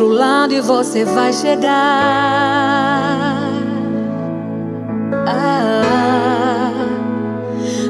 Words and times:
outro 0.00 0.08
lado 0.08 0.54
e 0.54 0.60
você 0.62 1.04
vai 1.04 1.30
chegar. 1.30 1.70
Ah, 5.26 6.72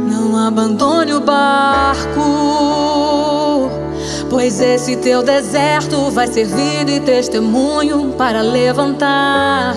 não 0.01 0.37
abandone 0.37 1.15
o 1.15 1.21
barco, 1.21 2.21
pois 4.29 4.61
esse 4.61 4.97
teu 4.97 5.23
deserto 5.23 6.11
vai 6.11 6.27
servir 6.27 6.85
de 6.85 6.99
testemunho 7.01 8.13
para 8.19 8.41
levantar 8.43 9.77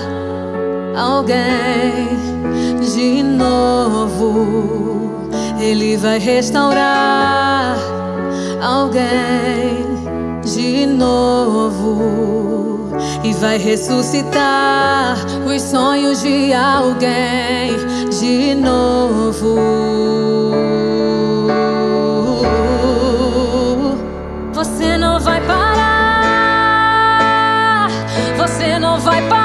alguém 0.98 2.10
de 2.82 3.22
novo. 3.22 5.12
Ele 5.60 5.98
vai 5.98 6.18
restaurar 6.18 7.78
alguém 8.60 9.83
novo 11.04 12.92
e 13.24 13.34
vai 13.34 13.58
ressuscitar 13.58 15.18
os 15.46 15.62
sonhos 15.62 16.22
de 16.22 16.54
alguém 16.54 17.76
de 18.10 18.56
novo. 18.56 19.60
Você 24.54 24.98
não 24.98 25.20
vai 25.20 25.42
parar, 25.42 26.70
você 28.38 28.80
não 28.80 28.98
vai 29.00 29.22
parar, 29.28 29.43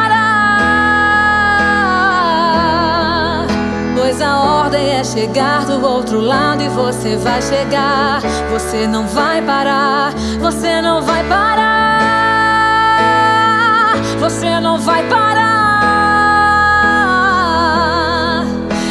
pois 4.69 4.75
a 4.75 4.77
ordem 4.77 4.91
é 4.91 5.05
chegar 5.05 5.65
do 5.65 5.85
outro 5.85 6.21
lado 6.21 6.63
e 6.63 6.69
você 6.69 7.17
vai 7.17 7.41
chegar. 7.41 8.21
Você 8.53 8.87
não 8.87 9.07
vai 9.07 9.41
parar, 9.43 10.13
você 10.41 10.81
não 10.83 11.03
vai 11.03 11.25
parar, 11.25 12.37
você 14.21 14.61
não 14.61 14.79
vai 14.79 15.03
parar. 15.09 15.49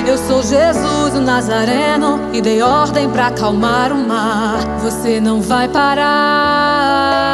Eu 0.06 0.18
sou 0.18 0.42
Jesus 0.42 1.14
o 1.16 1.22
Nazareno 1.22 2.20
e 2.34 2.42
dei 2.42 2.62
ordem 2.62 3.10
para 3.10 3.28
acalmar 3.28 3.92
o 3.92 3.98
mar. 3.98 4.60
Você 4.82 5.20
não 5.20 5.42
vai 5.42 5.68
parar. 5.68 7.27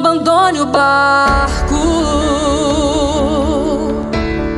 Abandone 0.00 0.60
o 0.62 0.66
barco, 0.66 1.76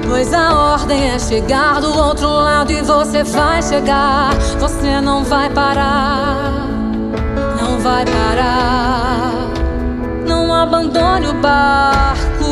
pois 0.08 0.32
a 0.32 0.54
ordem 0.54 1.10
é 1.10 1.18
chegar 1.18 1.80
do 1.80 1.92
outro 1.98 2.28
lado 2.28 2.70
e 2.70 2.80
você 2.80 3.24
vai 3.24 3.60
chegar. 3.60 4.32
Você 4.60 5.00
não 5.00 5.24
vai 5.24 5.50
parar, 5.50 6.52
não 7.60 7.80
vai 7.80 8.04
parar. 8.04 9.32
Não 10.24 10.54
abandone 10.54 11.26
o 11.26 11.34
barco, 11.34 12.46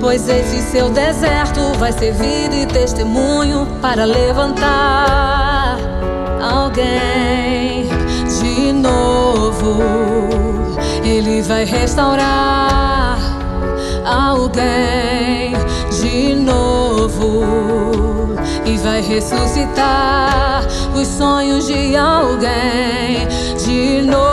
pois 0.00 0.28
esse 0.28 0.62
seu 0.70 0.88
deserto 0.90 1.60
vai 1.76 1.90
servir 1.90 2.48
de 2.50 2.66
testemunho 2.66 3.66
para 3.82 4.04
levantar 4.04 5.76
alguém 6.40 7.88
de 8.40 8.72
novo. 8.72 10.63
Ele 11.04 11.42
vai 11.42 11.64
restaurar 11.64 13.18
alguém 14.04 15.52
de 16.00 16.34
novo 16.34 18.34
e 18.64 18.76
vai 18.78 19.02
ressuscitar 19.02 20.66
os 20.94 21.06
sonhos 21.06 21.66
de 21.66 21.94
alguém 21.94 23.28
de 23.64 24.00
novo. 24.02 24.32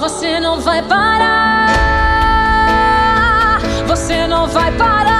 Você 0.00 0.40
não 0.40 0.58
vai 0.60 0.82
parar, 0.82 1.68
você 3.86 4.26
não 4.26 4.48
vai 4.48 4.72
parar, 4.72 5.14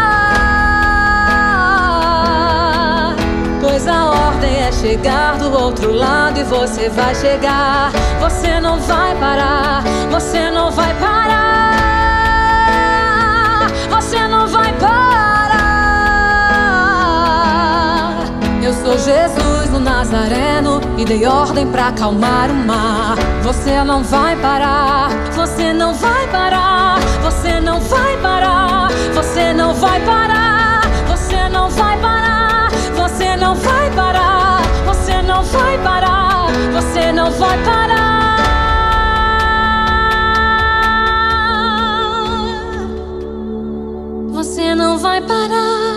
pois 3.60 3.86
a 3.86 4.06
ordem 4.06 4.62
é 4.62 4.72
chegar 4.72 5.36
do 5.38 5.43
outro 5.84 5.92
lado 5.92 6.40
e 6.40 6.44
você 6.44 6.88
vai 6.88 7.14
chegar. 7.14 7.92
Você 8.20 8.58
não 8.60 8.80
vai 8.80 9.14
parar, 9.16 9.84
você 10.10 10.50
não 10.50 10.70
vai 10.70 10.94
parar, 10.94 11.76
você 13.90 14.26
não 14.26 14.48
vai 14.48 14.72
parar. 14.74 14.94
Eu 18.62 18.72
sou 18.72 18.96
Jesus 18.98 19.74
o 19.74 19.78
Nazareno 19.78 20.80
e 20.96 21.04
dei 21.04 21.26
ordem 21.26 21.66
para 21.66 21.88
acalmar 21.88 22.50
o 22.50 22.54
mar. 22.54 23.16
Você 23.42 23.84
não 23.84 24.02
vai 24.02 24.34
parar, 24.36 25.10
você 25.34 25.74
não 25.74 25.92
vai 25.92 26.26
parar, 26.28 26.98
você 27.22 27.60
não 27.60 27.80
vai 27.80 28.16
parar, 28.22 28.88
você 29.14 29.52
não 29.52 29.74
vai 29.74 30.00
parar, 30.00 30.80
você 31.06 31.48
não 31.50 31.68
vai 31.68 31.98
parar, 31.98 32.70
você 32.96 33.36
não 33.36 33.54
vai 33.54 33.90
parar, 33.90 34.53
vai 35.54 35.78
parar, 35.78 36.46
você 36.72 37.12
não 37.12 37.30
vai 37.30 37.56
parar. 37.64 38.14
Você 44.32 44.74
não 44.74 44.98
vai 44.98 45.20
parar. 45.20 45.94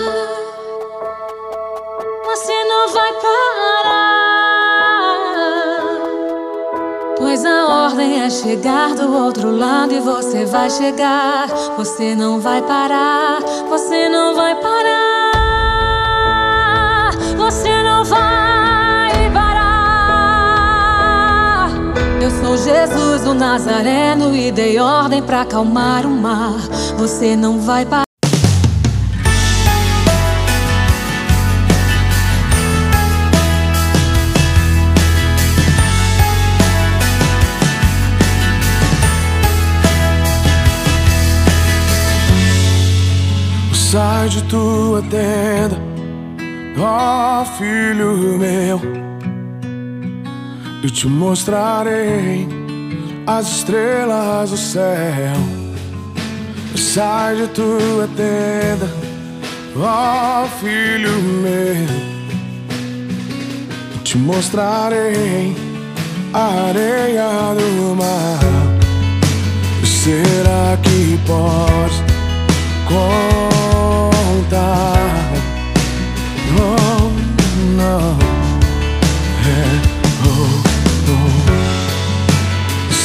Você 2.25 2.63
não 2.71 2.89
vai 2.93 3.13
parar. 3.13 3.97
Pois 7.17 7.43
a 7.45 7.85
ordem 7.85 8.21
é 8.21 8.29
chegar 8.29 8.93
do 8.93 9.11
outro 9.23 9.51
lado 9.51 9.93
e 9.93 9.99
você 9.99 10.45
vai 10.45 10.69
chegar. 10.69 11.47
Você 11.77 12.15
não 12.15 12.39
vai 12.39 12.61
parar. 12.61 13.41
Você 13.69 14.07
não 14.09 14.35
vai 14.35 14.55
parar. 14.55 14.76
Jesus 23.27 23.31
o 23.31 23.33
Nazareno 23.33 24.35
e 24.35 24.51
dei 24.51 24.79
ordem 24.79 25.21
para 25.21 25.41
acalmar 25.41 26.05
o 26.05 26.09
mar. 26.09 26.59
Você 26.97 27.35
não 27.35 27.59
vai 27.59 27.85
parar. 27.85 28.03
Sai 43.73 44.27
de 44.27 44.43
tua 44.43 45.01
tenda, 45.03 45.77
ó 46.77 47.45
filho 47.57 48.37
meu, 48.37 48.81
e 50.83 50.89
te 50.89 51.07
mostrarei 51.07 52.56
as 53.27 53.47
estrelas 53.57 54.49
do 54.49 54.57
céu. 54.57 55.35
Sai 56.75 57.35
de 57.35 57.47
tua 57.49 58.07
tenda, 58.15 58.89
ó 59.75 60.47
filho 60.59 61.11
meu, 61.43 61.87
te 64.03 64.17
mostrarei 64.17 65.55
a 66.33 66.69
areia 66.69 67.53
do 67.55 67.95
mar. 67.95 68.39
Será 69.83 70.77
que 70.81 71.19
podes? 71.27 72.17
contar. 72.87 74.57
Oh, 76.59 77.11
não. 77.75 78.36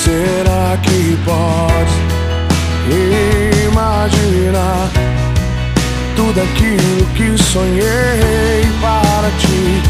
Será 0.04 0.76
que 0.82 1.16
pode 1.24 1.92
imaginar 3.68 4.90
tudo 6.16 6.40
aquilo 6.40 7.06
que 7.14 7.40
sonhei 7.40 8.66
para 8.80 9.30
ti, 9.38 9.80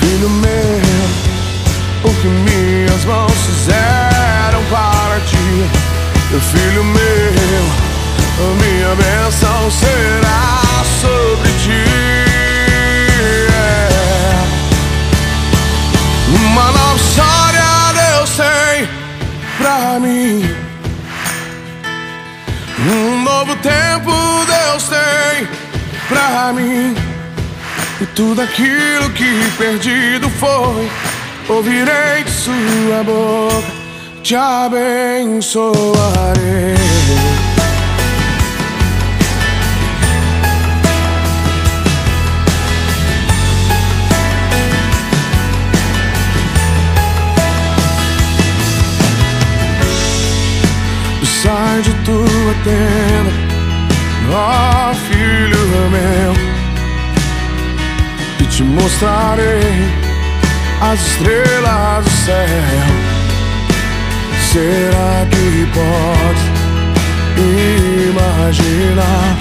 filho 0.00 0.28
meu? 0.28 0.82
O 2.02 2.14
que 2.20 2.26
minhas 2.26 3.04
mãos 3.04 3.32
fizeram 3.32 4.64
para 4.70 5.20
ti? 5.20 5.88
filho 6.40 6.82
meu, 6.82 7.64
minha 8.56 8.94
bênção 8.96 9.70
será 9.70 10.60
sobre 11.00 11.48
ti. 11.62 11.84
É. 13.54 13.88
Uma 16.28 16.72
nova 16.72 16.96
história 16.96 17.77
pra 19.58 20.00
mim. 20.00 20.42
Um 22.90 23.22
novo 23.22 23.54
tempo 23.56 24.10
Deus 24.46 24.88
tem 24.88 25.48
pra 26.08 26.52
mim. 26.54 26.94
E 28.00 28.06
tudo 28.06 28.40
aquilo 28.40 29.10
que 29.10 29.50
perdido 29.58 30.30
foi, 30.30 30.88
ouvirei 31.48 32.24
de 32.24 32.30
sua 32.30 33.02
boca 33.04 33.78
te 34.28 34.34
abençoarei. 34.36 35.88
De 52.48 52.54
tua 52.54 52.54
tenda, 52.64 53.32
ó 54.32 54.94
filho 54.94 55.90
meu, 55.90 56.32
e 58.40 58.44
te 58.46 58.62
mostrarei 58.62 59.88
as 60.80 61.00
estrelas 61.00 62.04
do 62.04 62.10
céu. 62.10 62.88
Será 64.52 65.26
que 65.30 65.66
pode 65.74 66.44
imaginar 68.08 69.36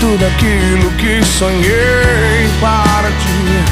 tudo 0.00 0.24
aquilo 0.24 0.90
que 0.92 1.22
sonhei 1.24 2.48
para 2.60 3.10
ti, 3.10 3.62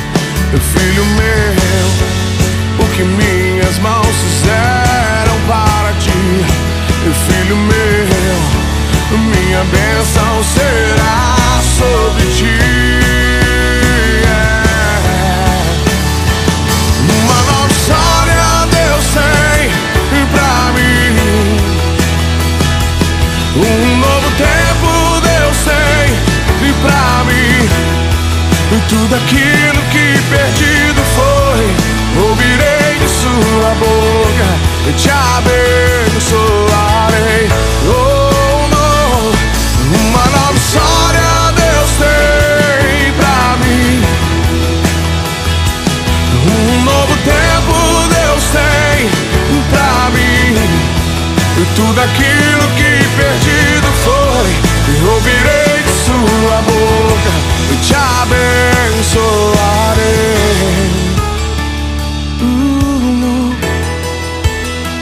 filho 0.75 1.05
meu? 1.05 1.89
O 2.79 2.87
que 2.95 3.03
minhas 3.05 3.79
mãos 3.79 4.07
fizeram 4.07 5.41
para 5.49 5.82
filho 7.11 7.57
meu? 7.57 9.19
Minha 9.19 9.65
bênção 9.65 10.43
será 10.45 11.37
sobre 11.79 12.27
ti. 12.33 12.93
Um 23.55 23.99
novo 23.99 24.31
tempo 24.39 25.21
Deus 25.21 25.57
tem 25.59 26.73
pra 26.81 27.25
mim 27.25 27.69
Tudo 28.89 29.15
aquilo 29.15 29.83
que 29.91 30.19
perdido 30.31 31.03
foi 31.15 32.23
Ouvirei 32.25 32.99
de 32.99 33.09
sua 33.09 33.75
boca 33.75 34.49
e 34.89 34.93
te 34.95 35.11
abençoarei 35.11 36.02
tudo 51.75 52.01
aquilo 52.01 52.69
que 52.77 52.91
perdido 53.17 53.89
foi, 54.05 54.51
eu 54.89 55.13
ouvirei 55.13 55.83
de 55.83 55.93
sua 56.05 56.57
boca 56.63 57.33
e 57.73 57.77
te 57.77 57.95
abençoarei. 57.95 59.23
Uh, 62.41 63.55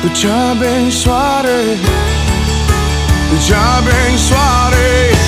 eu 0.04 0.10
te 0.10 0.26
abençoarei, 0.26 1.78
eu 3.32 3.38
te 3.38 3.54
abençoarei. 3.54 5.19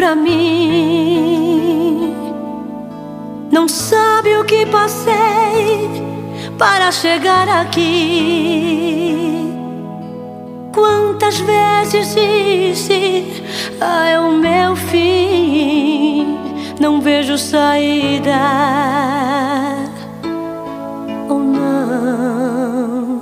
Pra 0.00 0.16
mim 0.16 2.14
não 3.52 3.68
sabe 3.68 4.34
o 4.38 4.44
que 4.44 4.64
passei 4.64 5.90
para 6.56 6.90
chegar 6.90 7.46
aqui. 7.46 9.52
Quantas 10.72 11.38
vezes 11.40 12.14
disse, 12.14 13.42
ah, 13.78 14.08
é 14.08 14.18
o 14.18 14.32
meu 14.32 14.74
fim, 14.74 16.38
não 16.80 17.02
vejo 17.02 17.36
saída. 17.36 18.40
Ou 21.28 21.36
oh, 21.36 21.40
não, 21.40 23.20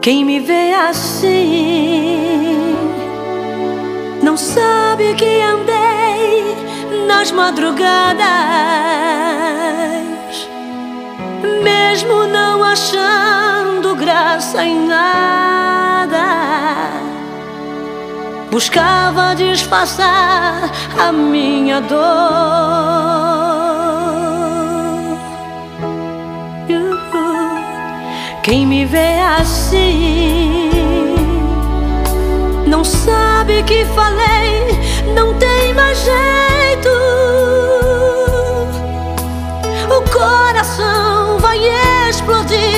quem 0.00 0.24
me 0.24 0.38
vê 0.38 0.74
assim 0.74 2.31
sabe 5.02 5.14
que 5.14 5.42
andei 5.42 6.56
nas 7.06 7.32
madrugadas, 7.32 8.22
mesmo 11.62 12.26
não 12.26 12.62
achando 12.62 13.96
graça 13.96 14.64
em 14.64 14.86
nada. 14.86 16.22
Buscava 18.50 19.34
disfarçar 19.34 20.70
a 20.98 21.10
minha 21.10 21.80
dor. 21.80 22.62
Quem 28.42 28.66
me 28.66 28.84
vê 28.84 29.20
assim 29.40 30.70
não 32.66 32.84
sabe 32.84 33.62
que 33.62 33.84
falei, 33.86 34.71
não 35.12 35.34
tem 35.34 35.72
mais 35.74 35.98
jeito. 35.98 36.88
O 39.88 40.02
coração 40.10 41.38
vai 41.38 41.58
explodir 42.08 42.71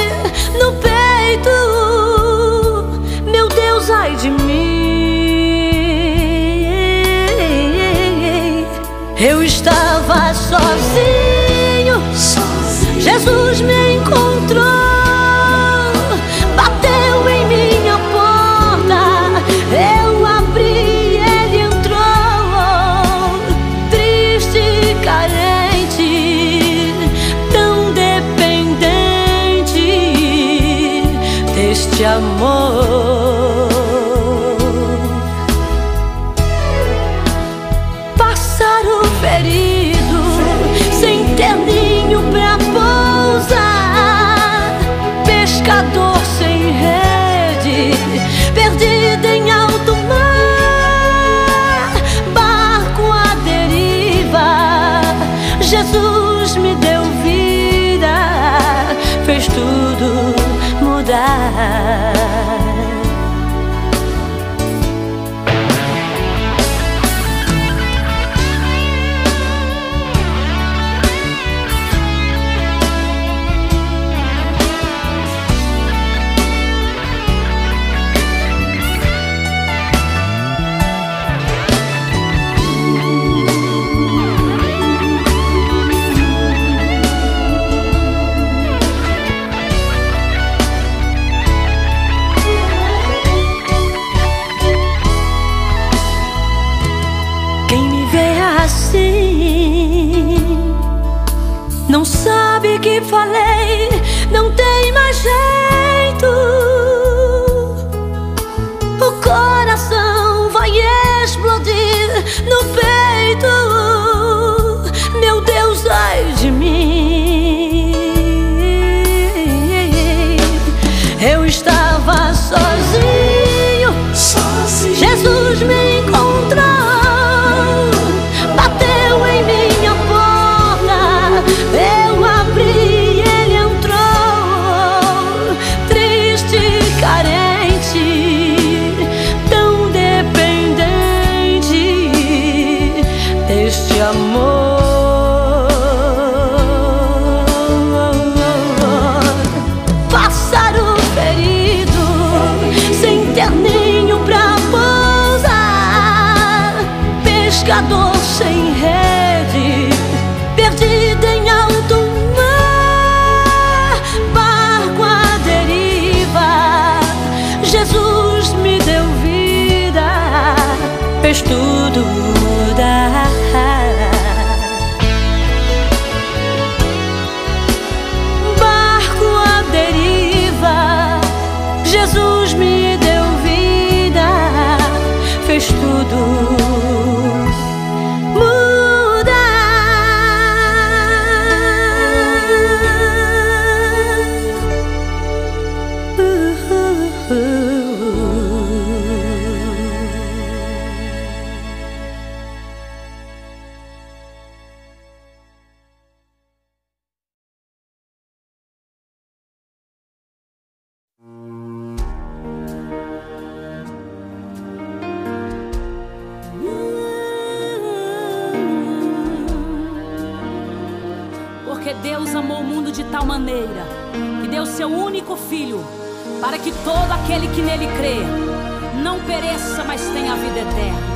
na 230.34 230.40
vida 230.40 230.60
eterna. 230.60 231.13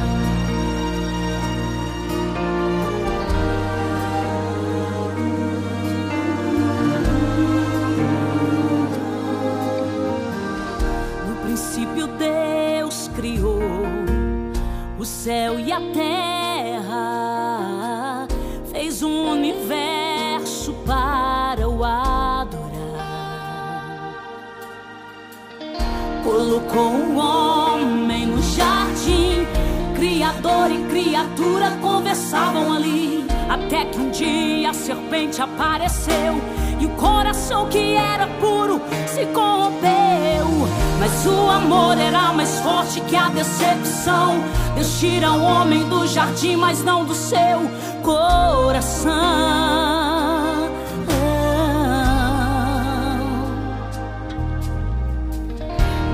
te 35.38 35.42
apareceu 35.42 36.42
e 36.80 36.86
o 36.86 36.88
coração 36.96 37.68
que 37.68 37.94
era 37.94 38.26
puro 38.40 38.80
se 39.06 39.24
corrompeu. 39.26 40.66
Mas 40.98 41.26
o 41.26 41.48
amor 41.48 41.96
era 41.96 42.32
mais 42.32 42.58
forte 42.58 43.00
que 43.02 43.14
a 43.14 43.28
decepção. 43.28 44.42
Deus 44.74 44.98
tira 44.98 45.30
o 45.30 45.40
homem 45.40 45.88
do 45.88 46.08
jardim, 46.08 46.56
mas 46.56 46.82
não 46.82 47.04
do 47.04 47.14
seu 47.14 47.70
coração. 48.02 49.12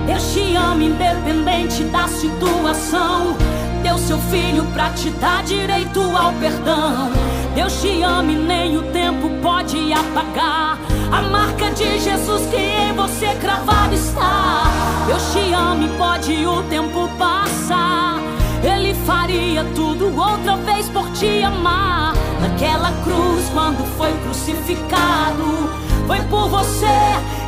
Deus 0.07 0.35
te 0.35 0.55
ama 0.55 0.85
independente 0.85 1.85
da 1.85 2.07
situação. 2.09 3.39
Deu 3.83 3.97
seu 3.97 4.19
filho 4.19 4.67
pra 4.75 4.91
te 4.91 5.09
dar 5.13 5.43
direito 5.45 6.01
ao 6.15 6.31
perdão. 6.35 7.34
Deus 7.55 7.81
te 7.81 8.03
ama 8.03 8.33
e 8.33 8.37
nem 8.37 8.77
o 8.77 8.83
tempo 8.93 9.31
pode 9.41 9.93
apagar. 9.93 10.79
A 11.13 11.23
marca 11.23 11.71
de 11.71 12.01
Jesus 12.01 12.47
que 12.51 12.57
em 12.57 12.93
você 12.95 13.29
cravado 13.41 13.95
está. 13.95 14.65
Deus 15.07 15.23
te 15.33 15.53
ama 15.53 15.85
e 15.85 15.89
pode 15.97 16.47
o 16.47 16.63
tempo 16.65 17.09
passar. 17.17 18.19
Ele 18.63 18.93
faria 19.07 19.65
tudo 19.75 20.07
outra 20.19 20.57
vez 20.57 20.89
por 20.89 21.09
te 21.13 21.43
amar. 21.43 22.15
Naquela 22.41 22.91
cruz, 23.05 23.49
quando 23.53 23.87
foi 23.97 24.13
crucificado, 24.25 25.71
foi 26.07 26.21
por 26.23 26.49
você 26.49 26.87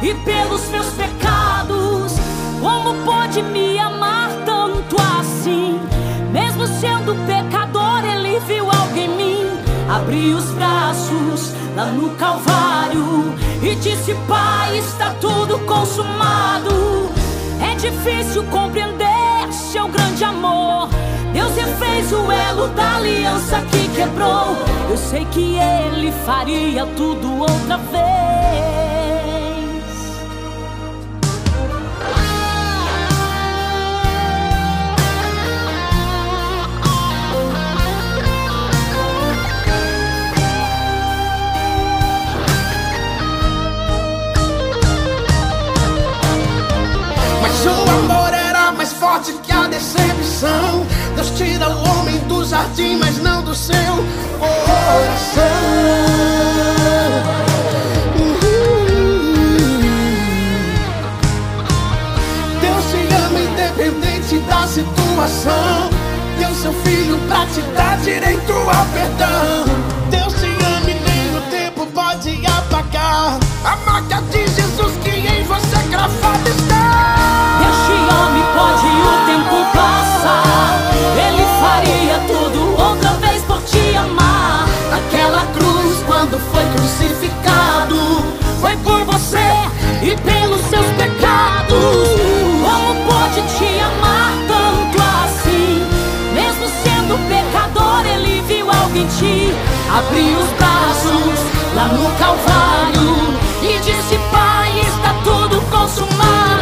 e 0.03 0.15
pelos 0.25 0.69
meus 0.69 0.87
pecados. 0.93 2.15
Como 2.61 2.95
pode 3.05 3.43
me 3.43 3.79
amar 3.79 4.31
tanto 4.45 4.97
assim? 5.19 5.81
Mesmo 6.33 6.67
sendo 6.67 7.15
pecador, 7.27 8.05
ele 8.05 8.39
viu 8.41 8.71
algo 8.71 8.97
em 8.97 9.09
mim. 9.87 9.91
Abriu 9.91 10.37
os 10.37 10.45
braços 10.51 11.53
lá 11.77 11.87
no 11.87 12.11
Calvário 12.17 13.35
e 13.63 13.75
disse: 13.77 14.15
Pai, 14.29 14.79
está 14.79 15.15
tudo 15.21 15.59
consumado. 15.61 17.11
É 17.61 17.75
difícil 17.75 18.45
compreender 18.45 19.53
seu 19.53 19.89
grande 19.89 20.25
amor. 20.25 20.89
Deus 21.33 21.55
refez 21.55 22.13
o 22.13 22.31
elo 22.31 22.69
da 22.69 22.97
aliança 22.97 23.61
que 23.71 23.89
quebrou. 23.95 24.57
Eu 24.91 24.97
sei 24.97 25.25
que 25.27 25.57
ele 25.57 26.13
faria 26.25 26.87
tudo 26.97 27.41
outra 27.41 27.77
vez. 27.77 28.16
Decepção. 49.77 50.87
Deus 51.15 51.31
tira 51.37 51.69
o 51.69 51.89
homem 51.89 52.19
do 52.21 52.45
jardim, 52.45 52.97
mas 52.97 53.19
não 53.19 53.43
do 53.43 53.55
seu 53.55 53.75
coração. 54.39 55.43
Deus 62.61 62.85
te 62.91 63.15
ama 63.15 63.41
independente 63.41 64.39
da 64.49 64.67
situação. 64.67 65.91
Deu 66.39 66.55
seu 66.55 66.73
filho 66.73 67.19
pra 67.29 67.47
te 67.47 67.61
dar 67.75 67.99
direito 67.99 68.53
ao 68.53 68.87
perdão. 68.87 69.65
Deus 70.11 70.33
te 70.41 70.47
ama 70.47 70.91
e 70.91 70.95
nem 70.95 71.37
o 71.37 71.41
tempo 71.51 71.87
pode 71.87 72.43
apagar 72.47 73.39
a 73.65 73.77
marca 73.85 74.23
de 74.31 74.47
Jesus 74.49 74.93
que 75.03 75.11
em 75.11 75.45
você 75.45 75.89
cravada 75.91 76.49
está. 76.49 77.59
Deus 77.61 77.77
te 77.87 78.15
ama 78.15 78.46
Faria 81.77 82.19
tudo 82.27 82.71
outra 82.83 83.11
vez 83.21 83.43
por 83.43 83.61
te 83.65 83.95
amar. 83.95 84.67
Naquela 84.91 85.45
cruz, 85.53 86.03
quando 86.07 86.41
foi 86.51 86.65
crucificado, 86.75 88.25
foi 88.63 88.75
por 88.79 89.05
você 89.05 89.51
e 90.03 90.17
pelos 90.17 90.63
seus 90.71 90.87
pecados. 90.97 92.09
Como 92.65 92.95
pode 93.05 93.43
te 93.59 93.79
amar 93.79 94.33
tanto 94.49 95.03
assim? 95.23 95.87
Mesmo 96.33 96.67
sendo 96.83 97.19
pecador, 97.29 98.07
ele 98.07 98.41
viu 98.49 98.71
algo 98.71 98.97
em 98.97 99.07
ti. 99.09 99.53
Abriu 99.95 100.39
os 100.39 100.51
braços 100.53 101.39
lá 101.75 101.89
no 101.89 102.11
Calvário 102.17 103.39
e 103.61 103.79
disse: 103.81 104.19
Pai, 104.33 104.81
está 104.81 105.13
tudo 105.23 105.61
consumado. 105.71 106.56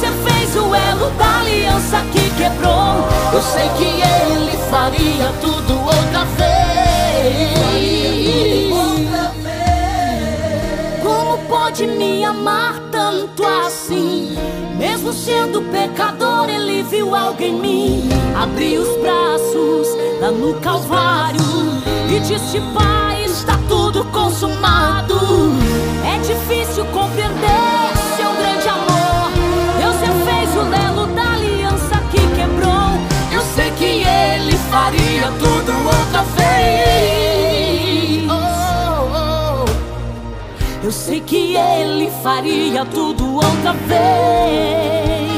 Deus 0.00 0.02
refez 0.02 0.56
o 0.56 0.74
elo 0.74 1.10
da 1.10 1.40
aliança 1.40 2.02
que 2.12 2.30
quebrou. 2.30 3.06
Eu 3.32 3.42
sei 3.42 3.68
que 3.76 3.84
ele 3.84 4.56
faria 4.70 5.30
tudo 5.40 5.74
outra 5.74 6.24
vez. 6.36 7.50
Como 11.02 11.38
pode 11.48 11.86
me 11.86 12.24
amar 12.24 12.80
tanto 12.90 13.44
assim? 13.44 14.36
Mesmo 14.78 15.12
sendo 15.12 15.60
pecador, 15.70 16.48
ele 16.48 16.82
viu 16.82 17.14
algo 17.14 17.42
em 17.42 17.54
mim. 17.54 18.08
Abriu 18.34 18.80
os 18.82 18.96
braços 19.02 19.88
lá 20.20 20.30
no 20.30 20.54
Calvário 20.60 21.40
e 22.10 22.20
disse: 22.20 22.60
Pai, 22.74 23.24
está 23.24 23.58
tudo 23.68 24.04
consumado. 24.06 25.18
É 26.04 26.18
difícil 26.18 26.86
compreender 26.86 27.69
faria 34.70 35.30
tudo 35.32 35.72
outra 35.84 36.22
vez. 36.36 38.24
oh, 38.30 38.34
oh. 39.16 40.84
Eu 40.84 40.92
sei 40.92 41.20
que 41.20 41.56
ele 41.56 42.10
faria 42.22 42.84
tudo 42.86 43.34
outra 43.34 43.72
vez. 43.72 45.30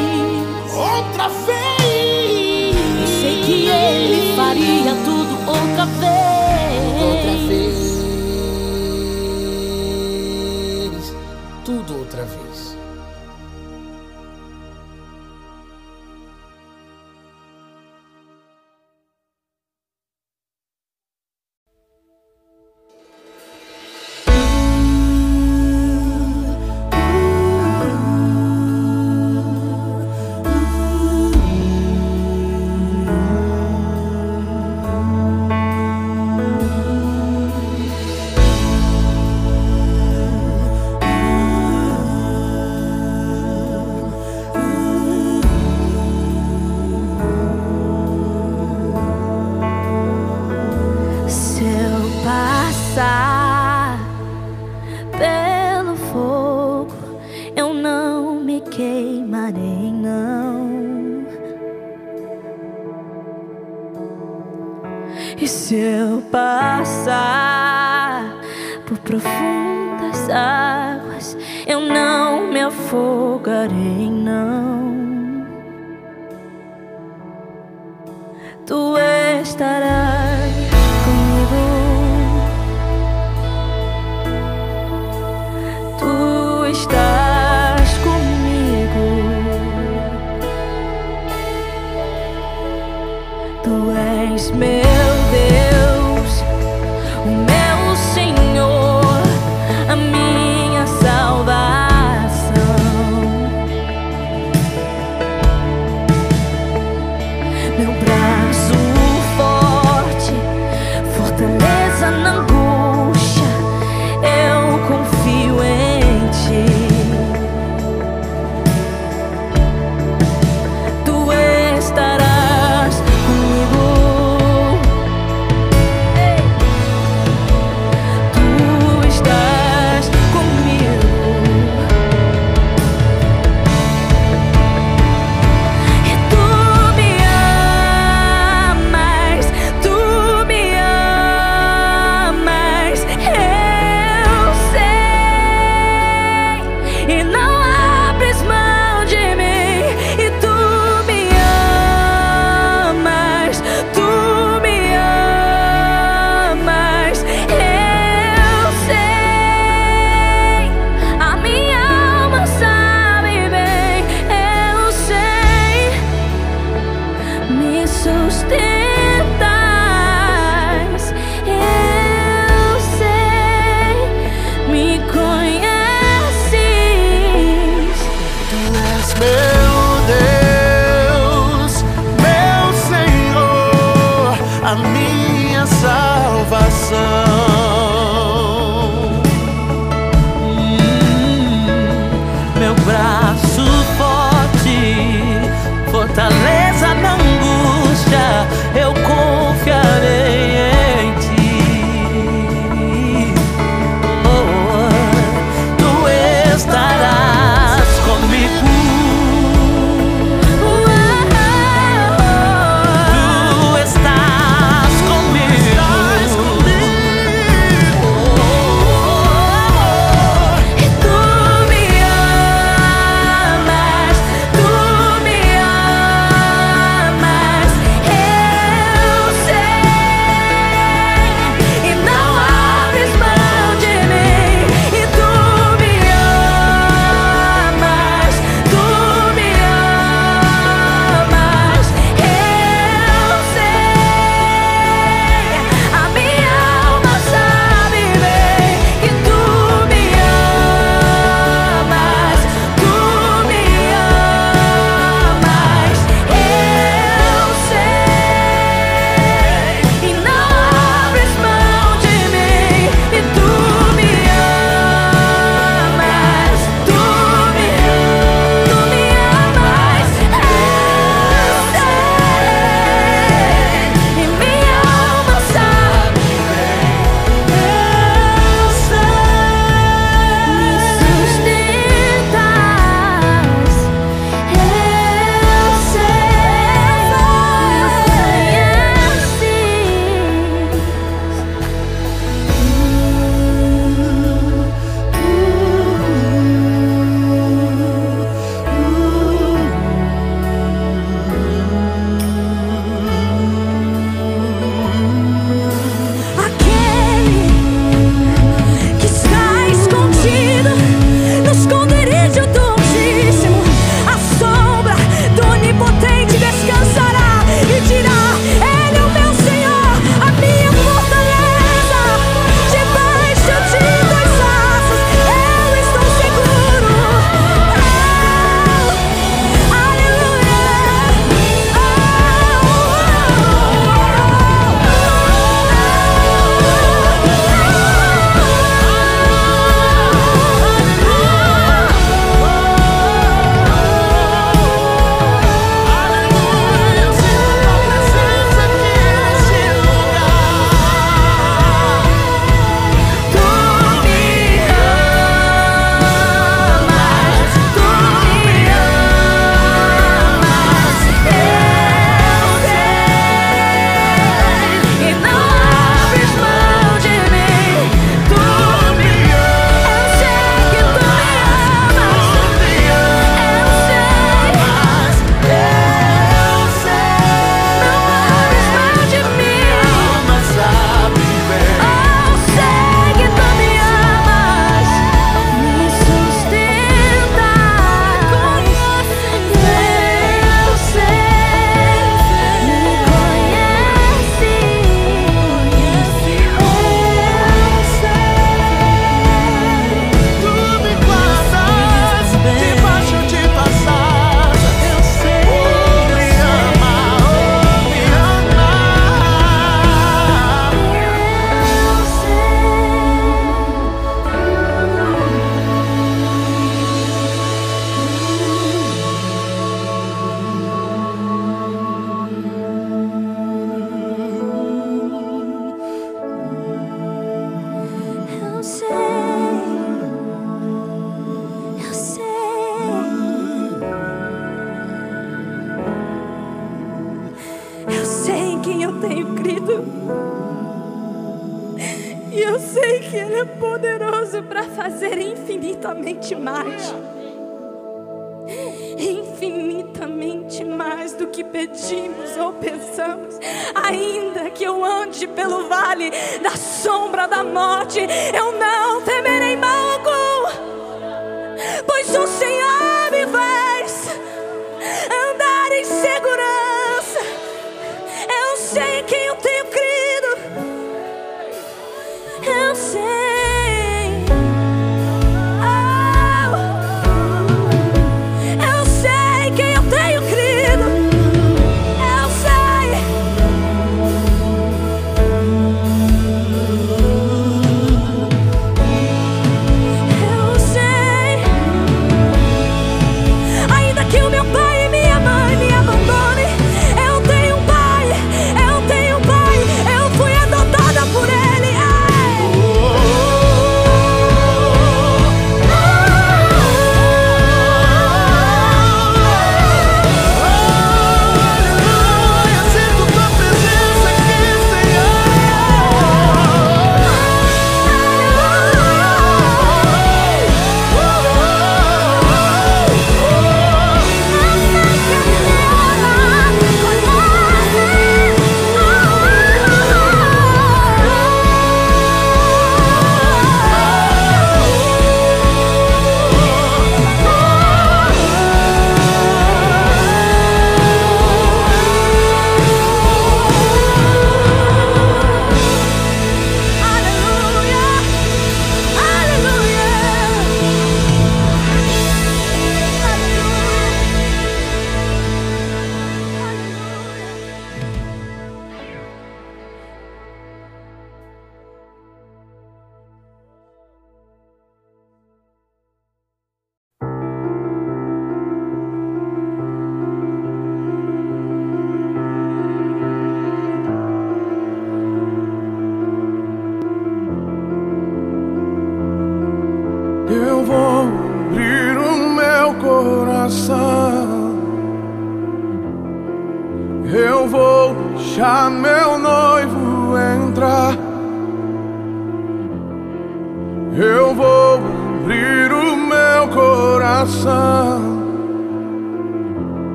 outra 0.74 1.28
vez. 1.28 2.76
Eu 3.00 3.06
sei 3.20 3.42
que 3.44 3.66
ele 3.68 4.36
faria 4.36 4.94
tudo 5.04 5.34
outra 5.48 5.86
vez. 5.86 7.02
Outra 7.02 7.34
vez. 7.48 7.82
Tudo 11.64 11.98
outra 11.98 12.24
vez. 12.24 12.51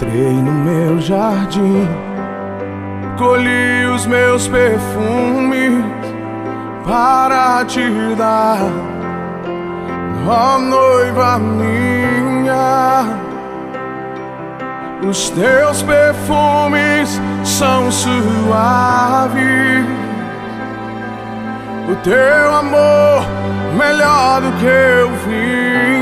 Entrei 0.00 0.32
no 0.32 0.52
meu 0.52 1.00
jardim, 1.00 1.88
colhi 3.18 3.84
os 3.92 4.06
meus 4.06 4.46
perfumes 4.46 5.84
para 6.86 7.64
te 7.64 8.14
dar, 8.14 8.60
ó 10.24 10.56
noiva 10.60 11.40
minha. 11.40 13.06
Os 15.02 15.30
teus 15.30 15.82
perfumes 15.82 17.20
são 17.42 17.90
suaves. 17.90 19.84
O 21.90 21.96
teu 22.04 22.54
amor 22.54 23.26
melhor 23.76 24.42
do 24.42 24.52
que 24.58 25.02
o 25.02 25.10
vinho. 25.26 25.97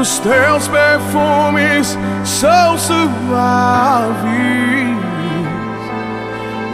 Os 0.00 0.18
teus 0.18 0.68
perfumes 0.68 1.98
são 2.24 2.78
suaves. 2.78 3.02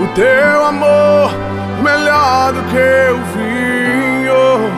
O 0.00 0.06
teu 0.14 0.64
amor 0.64 1.30
melhor 1.82 2.52
do 2.52 2.62
que 2.70 3.10
o 3.12 3.18
vinho, 3.34 4.70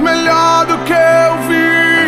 melhor 0.00 0.66
do 0.66 0.78
que 0.78 0.92
o 0.92 1.36
vinho. 1.48 2.06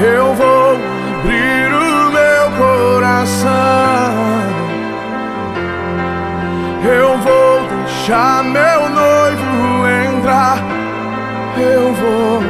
Eu 0.00 0.34
vou 0.34 0.76
abrir 1.20 1.72
o 1.72 2.10
meu 2.10 2.50
coração. 2.56 3.48
Eu 6.84 7.18
vou 7.18 7.68
deixar 7.84 8.44
meu 8.44 8.88
noivo 8.88 9.86
entrar. 10.06 10.58
Eu 11.56 11.92
vou, 11.92 12.40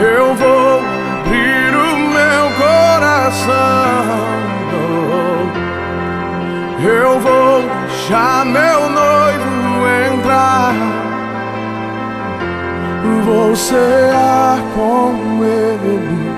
eu 0.00 0.34
vou 0.34 0.80
abrir 1.20 1.74
o 1.74 1.96
meu 2.16 2.44
coração. 2.58 4.26
Eu 6.82 7.20
vou 7.20 7.62
deixar 7.86 8.44
meu 8.44 8.90
noivo 8.90 9.86
entrar. 10.14 10.74
Vou 13.24 13.56
cear 13.56 14.58
com 14.74 15.44
ele, 15.44 16.32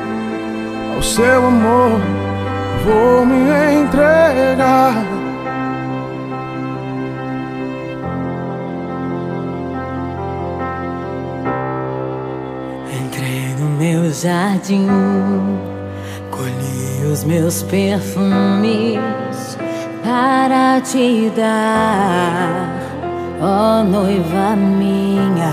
ao 0.94 1.02
seu 1.02 1.46
amor 1.46 2.00
vou 2.84 3.26
me 3.26 3.82
entregar. 3.82 5.17
Meu 14.08 14.14
jardim, 14.14 14.86
colhi 16.30 17.12
os 17.12 17.24
meus 17.24 17.62
perfumes 17.64 18.98
para 20.02 20.80
te 20.80 21.30
dar, 21.36 22.80
ó 23.38 23.80
oh, 23.80 23.84
noiva 23.84 24.56
minha. 24.56 25.52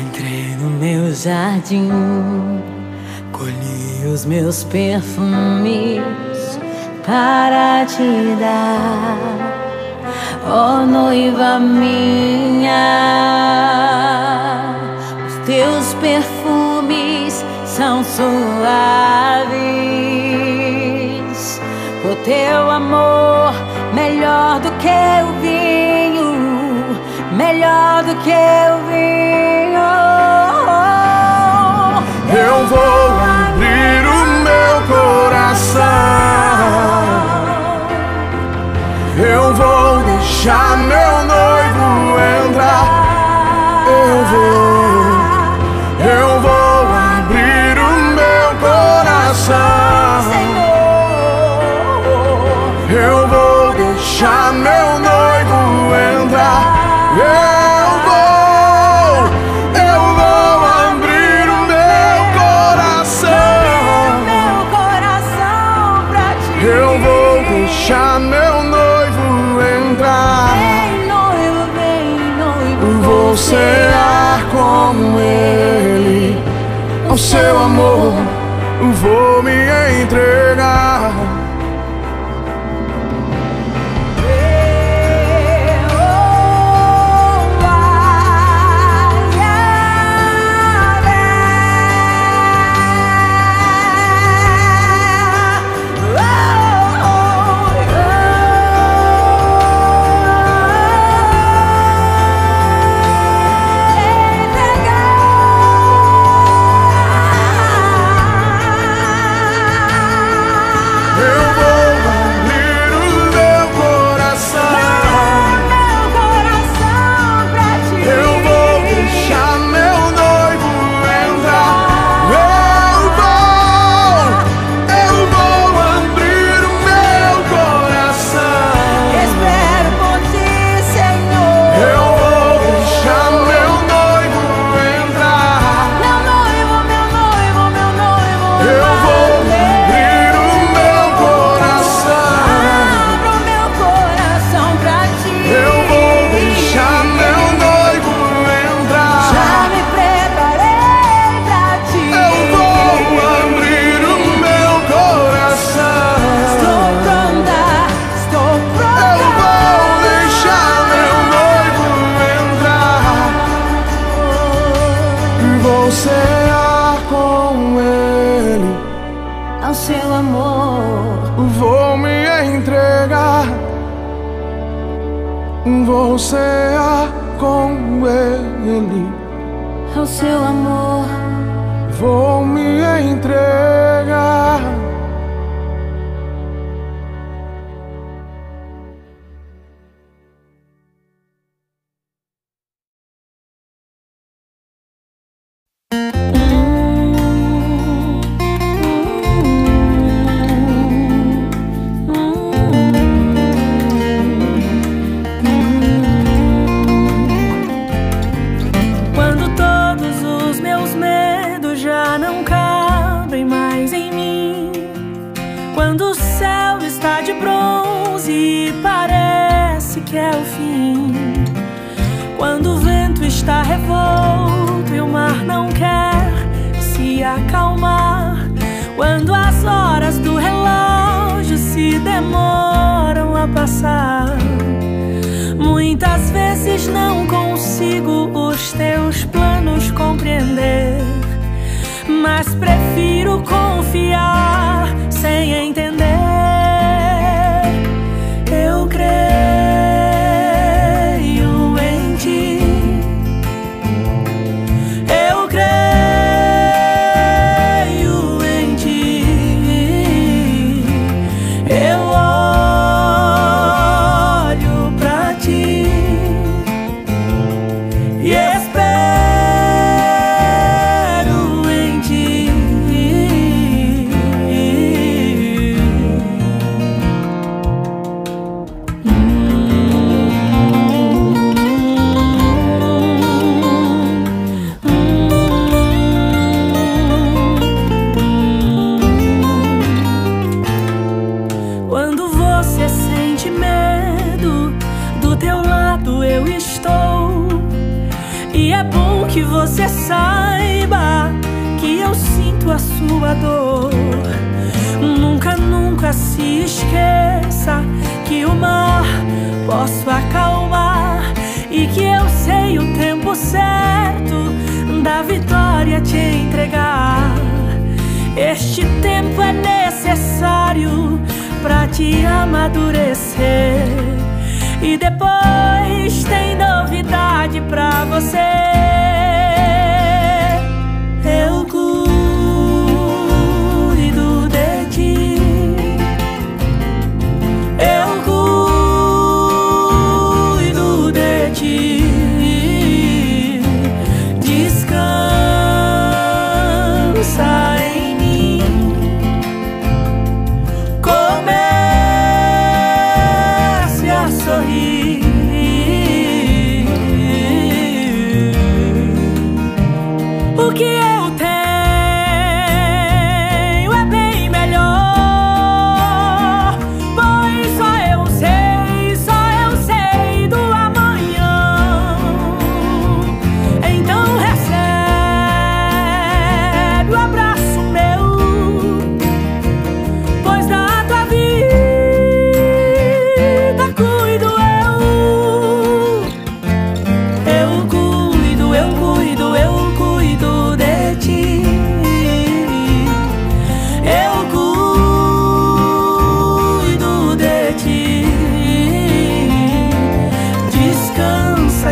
Entrei 0.00 0.56
no 0.60 0.68
meu 0.68 1.14
jardim, 1.14 1.88
colhi 3.30 4.12
os 4.12 4.24
meus 4.24 4.64
perfumes 4.64 6.02
para 7.06 7.86
te 7.86 8.36
dar, 8.40 9.16
ó 10.44 10.80
oh, 10.80 10.86
noiva 10.86 11.60
minha. 11.60 12.74
Os 15.28 15.46
teus 15.46 15.94
perfumes 15.94 16.37
são 17.78 18.02
suaves. 18.02 18.28
O 22.04 22.16
teu 22.24 22.70
amor, 22.72 23.54
melhor 23.94 24.58
do 24.58 24.72
que 24.82 24.88
o 25.22 25.32
vinho, 25.40 26.34
melhor 27.30 28.02
do 28.02 28.16
que 28.16 28.30
o 28.30 28.78
vinho. 28.88 29.78
Eu 32.34 32.66
vou 32.66 33.10
abrir 33.46 34.02
o 34.08 34.20
meu 34.48 34.74
coração. 34.92 35.82
Eu 39.16 39.54
vou 39.54 40.02
deixar 40.02 40.76
meu 40.78 41.24
noivo 41.32 41.86
entrar. 42.48 42.86
Eu 43.86 44.24
vou. 44.26 44.48
Seu 77.18 77.58
amor 77.58 78.27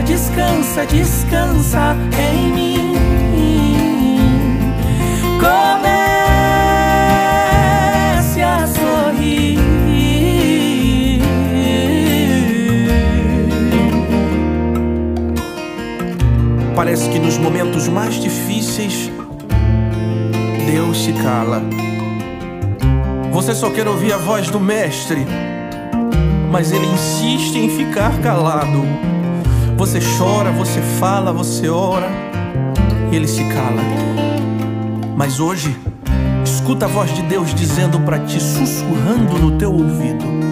descansa, 0.07 0.87
descansa 0.87 1.97
em 2.19 2.53
mim. 2.53 2.95
Comece 5.39 5.63
a 8.43 8.67
sorrir. 8.67 9.59
Parece 16.75 17.11
que 17.11 17.19
nos 17.19 17.37
momentos 17.37 17.89
mais 17.89 18.15
difíceis, 18.21 19.11
Deus 20.71 21.05
se 21.05 21.13
cala. 21.13 21.63
Você 23.33 23.55
só 23.55 23.71
quer 23.71 23.87
ouvir 23.89 24.13
a 24.13 24.17
voz 24.17 24.49
do 24.51 24.61
Mestre, 24.61 25.27
mas 26.51 26.73
ele 26.73 26.87
insiste 26.87 27.57
em 27.59 27.69
ficar 27.69 28.19
calado. 28.21 28.83
Você 29.77 29.99
chora, 30.19 30.51
você 30.53 30.81
fala, 30.99 31.33
você 31.33 31.69
ora 31.69 32.09
e 33.13 33.17
ele 33.17 33.29
se 33.29 33.45
cala. 33.45 33.83
Mas 35.17 35.39
hoje, 35.39 35.77
escuta 36.45 36.87
a 36.87 36.89
voz 36.89 37.15
de 37.15 37.23
Deus 37.23 37.55
dizendo 37.55 38.01
para 38.01 38.19
ti, 38.21 38.41
sussurrando 38.41 39.39
no 39.39 39.59
teu 39.59 39.73
ouvido 39.73 40.46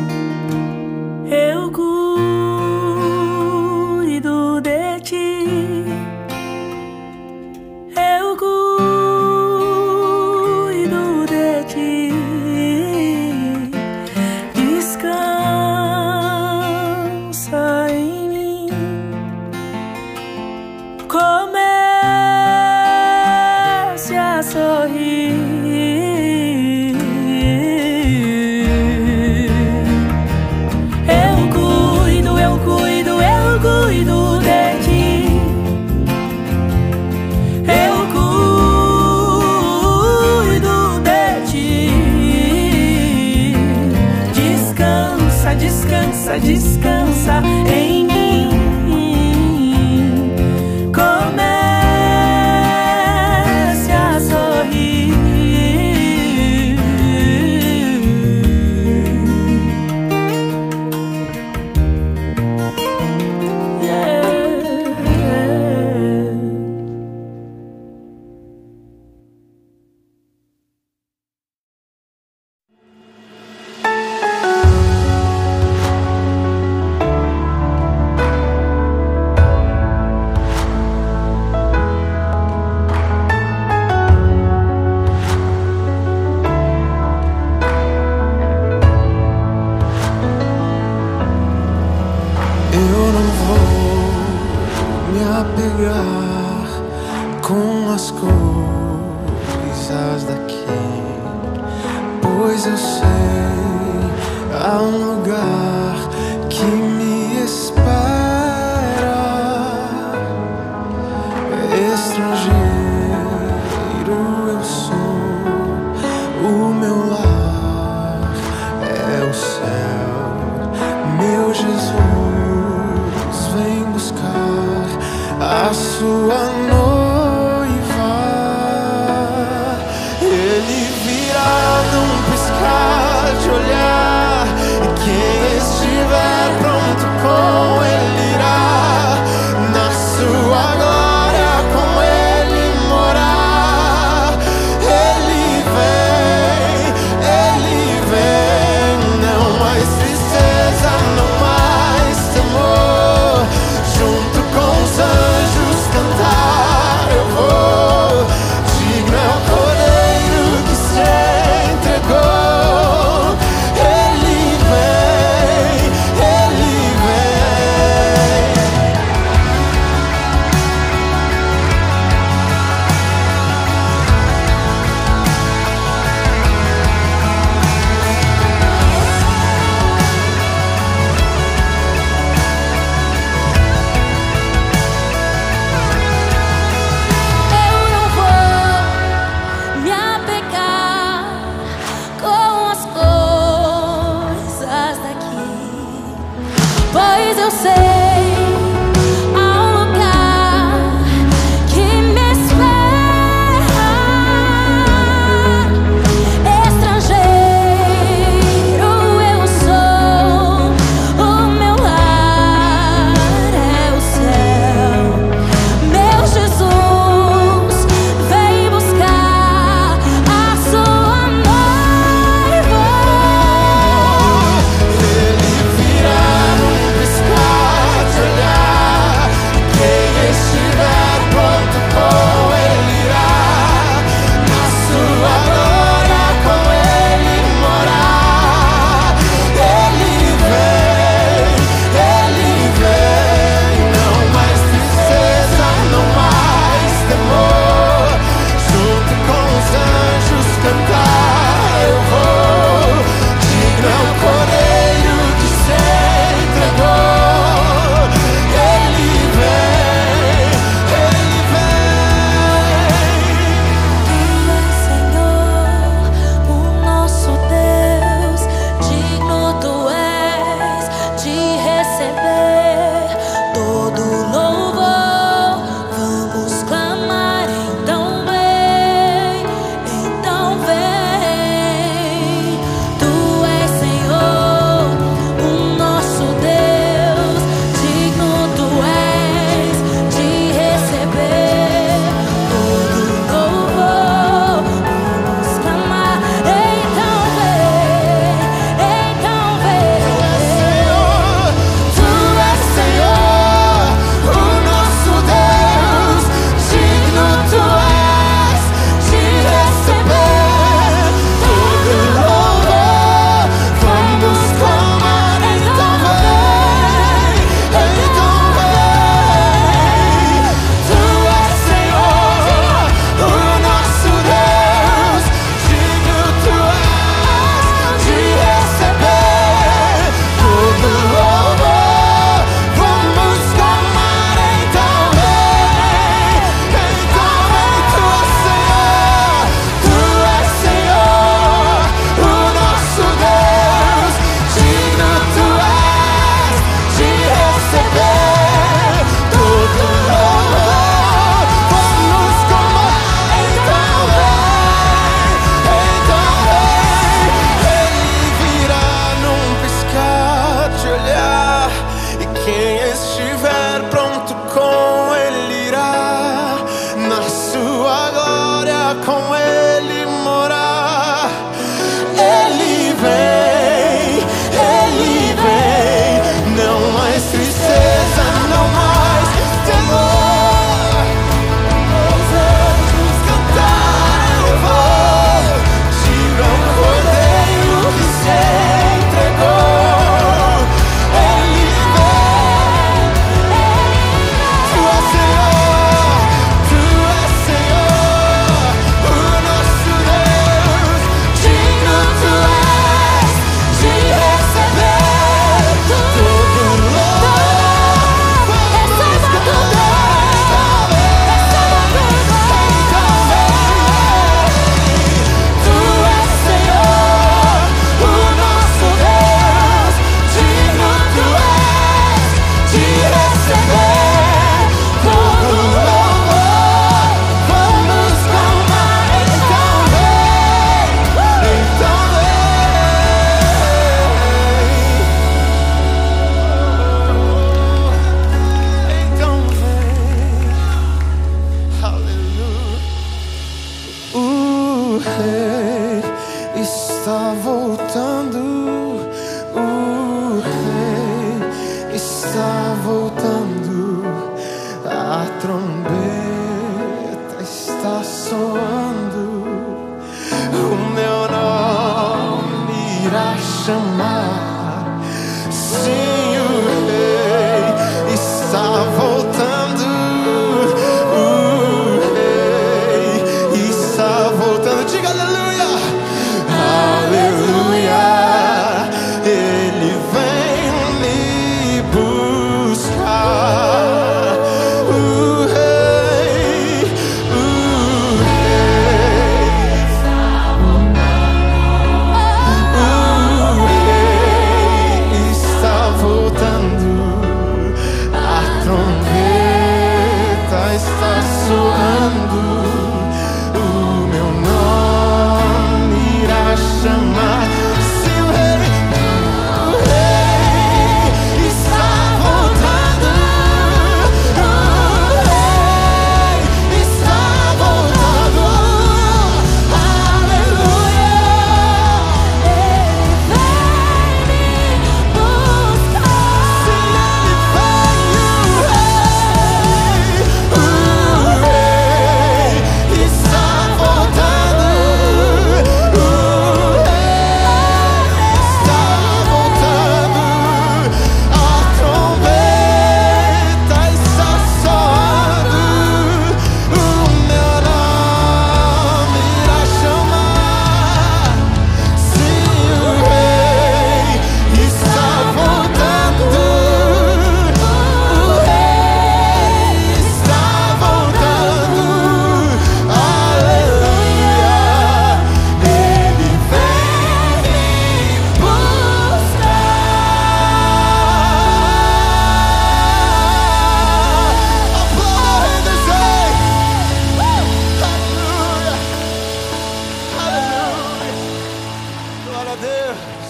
Yeah. 582.84 583.23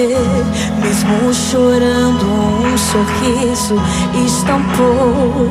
mesmo 0.00 1.32
chorando, 1.32 2.26
um 2.26 2.76
sorriso 2.76 3.76
estampou. 4.26 5.48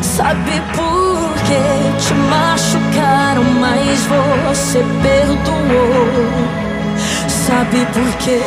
Sabe 0.00 0.62
por 0.74 1.34
que 1.44 1.58
te 1.98 2.14
machucaram, 2.14 3.42
mas 3.58 4.06
você 4.06 4.84
perdoou? 5.02 6.60
Sabe 7.26 7.84
por 7.86 8.16
que 8.18 8.40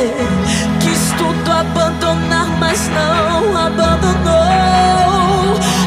quis 0.80 1.12
tudo 1.18 1.52
abandonar, 1.52 2.48
mas 2.58 2.88
não 2.88 3.54
abandonou? 3.66 4.14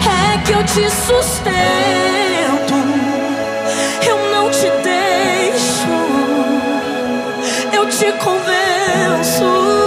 É 0.06 0.38
que 0.46 0.52
eu 0.52 0.64
te 0.66 0.88
sustento, 0.92 2.76
eu 4.08 4.18
não 4.36 4.52
te 4.52 4.70
deixo, 4.84 5.88
eu 7.74 7.90
te 7.90 8.12
convenço 8.24 8.57
penso. 8.88 9.87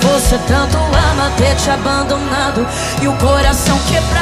Você 0.00 0.38
tanto 0.46 0.76
ama 0.76 1.30
ter 1.36 1.54
te 1.56 1.70
abandonado 1.70 2.66
e 3.02 3.08
o 3.08 3.12
coração 3.16 3.78
quebrado, 3.88 4.13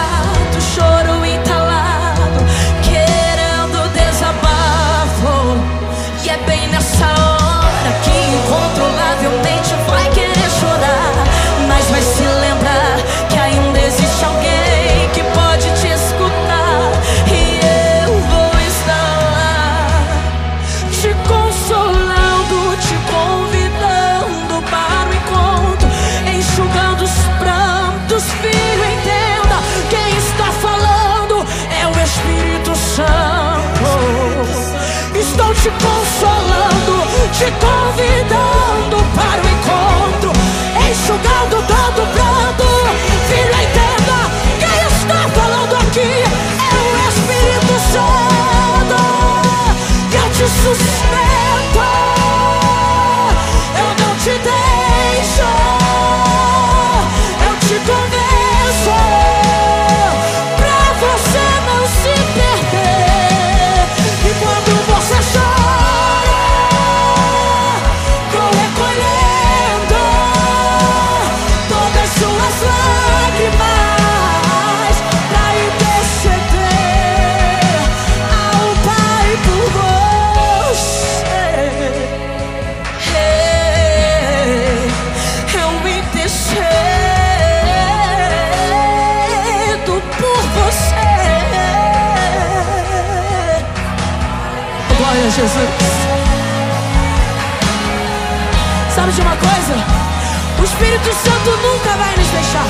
Espírito 100.82 101.14
Santo 101.14 101.50
nunca 101.62 101.96
vai 101.96 102.16
nos 102.16 102.28
deixar. 102.28 102.66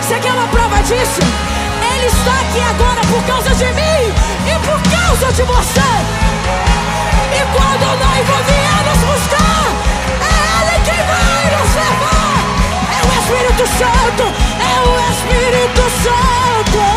Você 0.00 0.18
quer 0.18 0.32
uma 0.32 0.48
prova 0.48 0.82
disso? 0.82 1.20
Ele 1.94 2.06
está 2.06 2.32
aqui 2.40 2.60
agora 2.60 3.00
por 3.02 3.22
causa 3.22 3.54
de 3.54 3.66
mim 3.66 4.12
e 4.50 4.58
por 4.66 4.80
causa 4.90 5.32
de 5.32 5.42
você. 5.42 5.90
E 7.30 7.40
quando 7.54 7.82
o 7.82 7.96
noivo 8.04 8.34
vier 8.48 8.82
nos 8.84 8.98
buscar, 9.04 9.66
é 10.20 10.34
Ele 10.58 10.76
quem 10.84 11.02
vai 11.06 11.44
nos 11.54 11.74
levar. 11.76 12.34
É 12.90 13.00
o 13.06 13.10
Espírito 13.20 13.64
Santo, 13.78 14.24
é 14.58 14.74
o 14.82 14.92
Espírito 15.12 15.82
Santo 16.02 16.93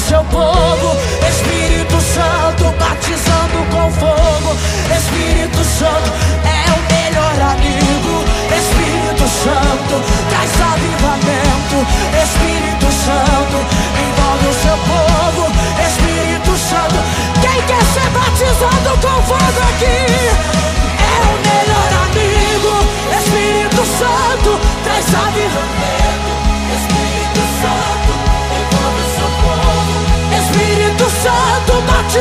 seu 0.00 0.24
povo, 0.24 0.96
Espírito 1.28 2.00
Santo, 2.00 2.64
batizando 2.78 3.58
com 3.70 3.90
fogo, 3.92 4.56
Espírito 4.96 5.64
Santo, 5.64 6.10
é 6.44 6.70
o 6.72 6.80
melhor 6.92 7.52
amigo, 7.52 8.24
Espírito 8.56 9.28
Santo, 9.28 10.02
traz 10.28 10.50
avivamento, 10.72 11.86
Espírito 12.22 12.86
Santo, 13.04 13.56
envolve 14.00 14.46
o 14.48 14.54
seu 14.62 14.78
povo, 14.88 15.52
Espírito 15.86 16.56
Santo, 16.56 16.98
quem 17.40 17.62
quer 17.66 17.84
ser 17.84 18.10
batizado 18.10 18.90
com 19.00 19.22
fogo 19.22 19.60
aqui? 19.74 20.19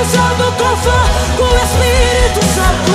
Santo, 0.05 0.09
batizando 0.09 0.43
com 0.53 0.77
fogo. 0.77 1.55
Espírito 1.63 2.45
Santo, 2.55 2.91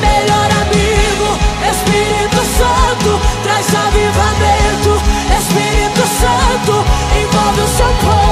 melhor 0.00 0.48
amigo, 0.62 1.38
Espírito 1.70 2.40
Santo, 2.56 3.20
traz 3.42 3.74
avivamento. 3.74 5.02
Espírito 5.38 6.02
Santo, 6.20 6.84
envolve 7.16 7.60
o 7.60 7.68
seu 7.68 7.86
povo. 7.86 8.25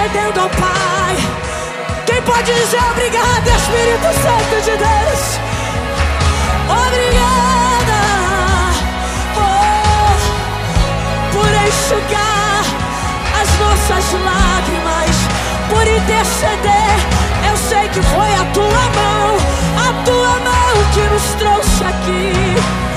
Intercedendo 0.00 0.40
ao 0.40 0.48
Pai. 0.50 1.16
Quem 2.06 2.22
pode 2.22 2.52
dizer 2.54 2.80
obrigado, 2.90 3.46
Espírito 3.48 4.12
Santo 4.22 4.56
de 4.64 4.76
Deus? 4.76 5.38
Obrigada 6.86 8.00
oh, 9.36 10.12
por 11.32 11.48
enxugar 11.48 12.64
as 13.40 13.48
nossas 13.58 14.12
lágrimas, 14.24 15.16
por 15.68 15.86
interceder. 15.86 16.96
Eu 17.48 17.56
sei 17.56 17.88
que 17.88 18.02
foi 18.02 18.34
a 18.34 18.44
tua 18.52 18.64
mão, 18.64 19.36
a 19.76 19.92
tua 20.04 20.40
mão 20.40 20.84
que 20.94 21.02
nos 21.12 21.34
trouxe 21.34 21.84
aqui. 21.84 22.89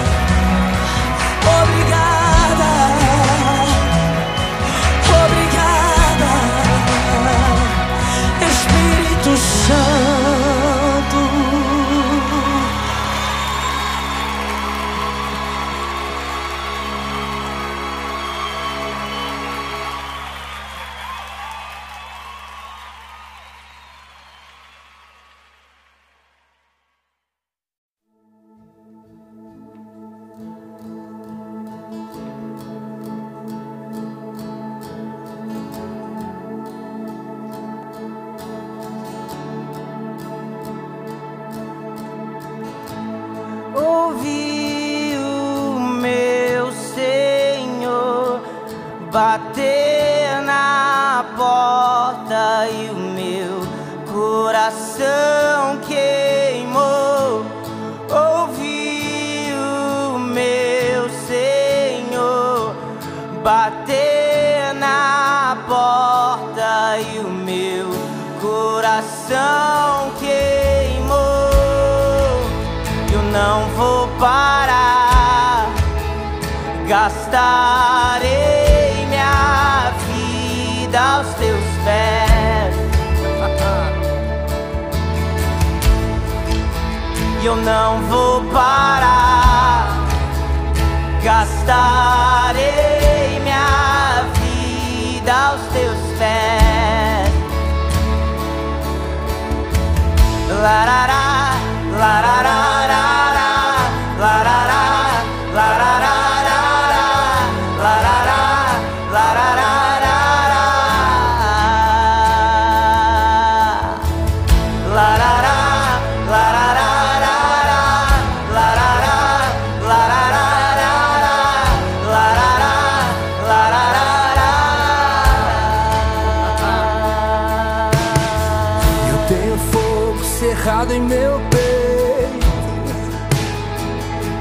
em 130.91 131.01
meu 131.01 131.39
peito 131.49 132.47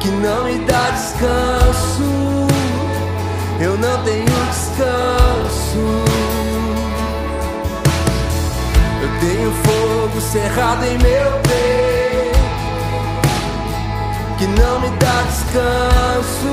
que 0.00 0.08
não 0.08 0.44
me 0.44 0.58
dá 0.64 0.90
descanso. 0.90 2.02
Eu 3.60 3.78
não 3.78 4.02
tenho 4.02 4.24
descanso. 4.24 5.84
Eu 9.02 9.08
tenho 9.20 9.52
fogo 9.52 10.20
cerrado 10.20 10.84
em 10.84 10.98
meu 10.98 11.32
peito 11.42 12.38
que 14.38 14.46
não 14.46 14.80
me 14.80 14.88
dá 14.96 15.22
descanso. 15.22 16.48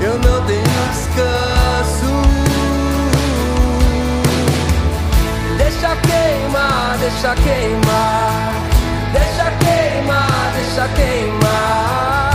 Eu 0.00 0.14
não 0.14 0.46
tenho 0.46 0.62
descanso. 0.62 2.27
Deixa 5.80 5.94
queimar, 5.94 6.98
deixa 6.98 7.34
queimar. 7.36 8.52
Deixa 9.12 9.50
queimar, 9.62 10.52
deixa 10.56 10.88
queimar. 10.88 12.27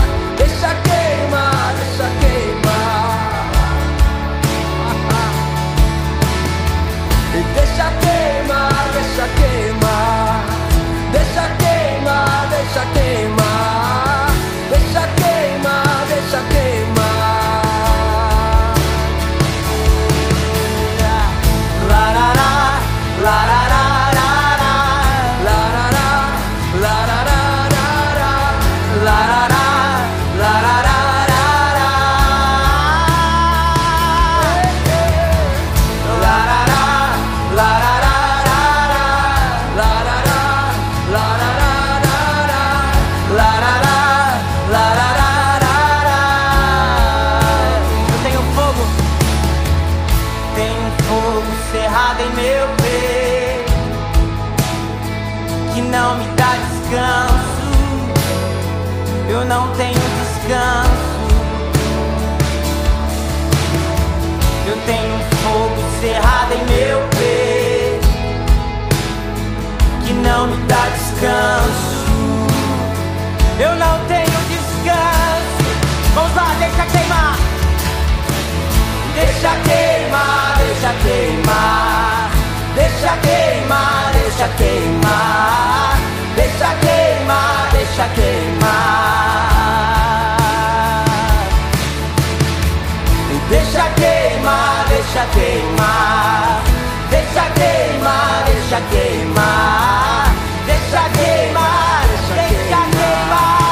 queimar, 93.94 94.86
deixa 94.90 95.26
queimar, 95.34 96.62
deixa 97.10 97.46
queimar, 97.58 98.44
deixa 98.46 98.82
queimar, 98.92 100.34
deixa 100.66 101.10
queimar, 101.18 102.08
deixa 102.36 102.82
queimar. 102.96 103.64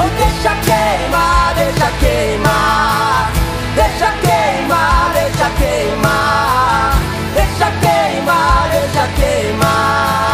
Oh, 0.00 0.10
deixa 0.20 0.52
queimar, 0.66 1.54
deixa 1.54 1.88
queimar, 2.00 3.30
deixa 3.74 4.10
queimar, 4.24 5.12
deixa 5.14 5.48
queimar, 5.58 6.94
deixa 7.34 7.70
queimar, 7.80 8.68
deixa 8.70 9.04
queimar. 9.16 10.27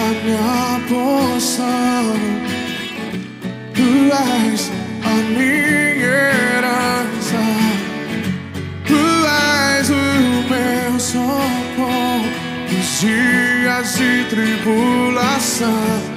a 0.00 0.08
minha 0.24 0.80
poção. 0.88 2.04
Tu 3.74 3.90
és 4.50 4.70
a 5.04 5.14
minha 5.36 6.18
herança. 6.56 7.42
Tu 8.86 9.02
és 9.76 9.90
o 9.90 10.06
meu 10.48 10.98
socorro 10.98 12.30
nos 12.70 13.00
dias 13.00 13.94
de 13.96 14.24
tribulação. 14.30 16.09